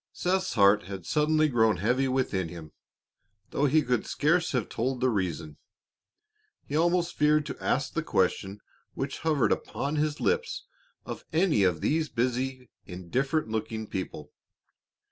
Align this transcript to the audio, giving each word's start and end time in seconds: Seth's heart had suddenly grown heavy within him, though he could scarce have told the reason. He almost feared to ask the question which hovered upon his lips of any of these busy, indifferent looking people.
Seth's 0.13 0.53
heart 0.55 0.85
had 0.85 1.05
suddenly 1.05 1.47
grown 1.47 1.77
heavy 1.77 2.07
within 2.07 2.49
him, 2.49 2.71
though 3.51 3.67
he 3.67 3.83
could 3.83 4.07
scarce 4.07 4.51
have 4.51 4.67
told 4.67 4.99
the 4.99 5.11
reason. 5.11 5.57
He 6.65 6.75
almost 6.75 7.15
feared 7.15 7.45
to 7.45 7.63
ask 7.63 7.93
the 7.93 8.01
question 8.01 8.61
which 8.95 9.19
hovered 9.19 9.51
upon 9.51 9.97
his 9.97 10.19
lips 10.19 10.65
of 11.05 11.23
any 11.31 11.61
of 11.61 11.81
these 11.81 12.09
busy, 12.09 12.67
indifferent 12.83 13.49
looking 13.49 13.85
people. 13.85 14.31